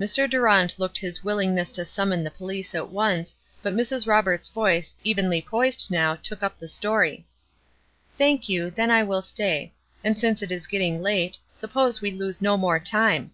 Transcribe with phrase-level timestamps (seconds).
[0.00, 0.30] Mr.
[0.30, 4.06] Durant looked his willingness to summon the police at once, but Mrs.
[4.06, 7.26] Roberts' voice, evenly poised now, took up the story:
[8.16, 9.74] "Thank you; then I will stay.
[10.02, 13.32] And since it is getting late, suppose we lose no more time.